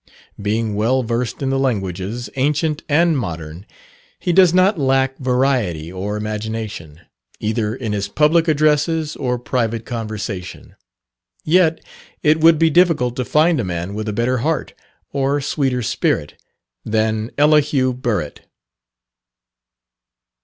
Being 0.41 0.73
well 0.73 1.03
versed 1.03 1.43
in 1.43 1.51
the 1.51 1.59
languages, 1.59 2.27
ancient 2.35 2.81
and 2.89 3.15
modern, 3.15 3.67
he 4.17 4.33
does 4.33 4.51
not 4.51 4.79
lack 4.79 5.15
variety 5.19 5.91
or 5.91 6.17
imagination, 6.17 7.01
either 7.39 7.75
in 7.75 7.93
his 7.93 8.07
public 8.07 8.47
addresses 8.47 9.15
or 9.15 9.37
private 9.37 9.85
conversation; 9.85 10.75
yet 11.43 11.81
it 12.23 12.39
would 12.39 12.57
be 12.57 12.71
difficult 12.71 13.15
to 13.17 13.23
find 13.23 13.59
a 13.59 13.63
man 13.63 13.93
with 13.93 14.09
a 14.09 14.11
better 14.11 14.39
heart, 14.39 14.73
or 15.13 15.39
sweeter 15.39 15.83
spirit, 15.83 16.33
than 16.83 17.29
Elihu 17.37 17.93
Burritt. 17.93 18.39